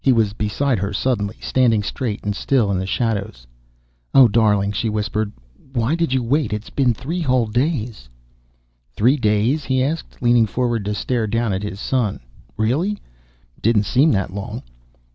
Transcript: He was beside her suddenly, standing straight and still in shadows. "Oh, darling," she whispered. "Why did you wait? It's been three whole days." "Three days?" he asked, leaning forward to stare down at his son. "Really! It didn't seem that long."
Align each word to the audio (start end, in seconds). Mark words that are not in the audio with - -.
He 0.03 0.11
was 0.11 0.33
beside 0.33 0.79
her 0.79 0.93
suddenly, 0.93 1.37
standing 1.41 1.83
straight 1.83 2.23
and 2.23 2.35
still 2.35 2.71
in 2.71 2.83
shadows. 2.87 3.45
"Oh, 4.15 4.27
darling," 4.27 4.71
she 4.71 4.89
whispered. 4.89 5.31
"Why 5.73 5.93
did 5.93 6.11
you 6.11 6.23
wait? 6.23 6.51
It's 6.53 6.71
been 6.71 6.95
three 6.95 7.21
whole 7.21 7.45
days." 7.45 8.09
"Three 8.95 9.15
days?" 9.15 9.63
he 9.65 9.83
asked, 9.83 10.19
leaning 10.19 10.47
forward 10.47 10.85
to 10.85 10.95
stare 10.95 11.27
down 11.27 11.53
at 11.53 11.61
his 11.61 11.79
son. 11.79 12.19
"Really! 12.57 12.93
It 12.93 13.61
didn't 13.61 13.83
seem 13.83 14.11
that 14.13 14.33
long." 14.33 14.63